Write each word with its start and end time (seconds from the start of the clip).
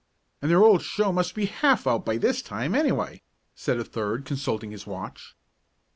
"And 0.41 0.49
their 0.49 0.63
old 0.63 0.81
show 0.81 1.11
must 1.11 1.35
be 1.35 1.45
half 1.45 1.85
out 1.85 2.05
by 2.07 2.17
this 2.17 2.41
time, 2.41 2.73
anyway," 2.73 3.21
said 3.53 3.77
a 3.77 3.83
third, 3.83 4.25
consulting 4.25 4.71
his 4.71 4.87
watch. 4.87 5.35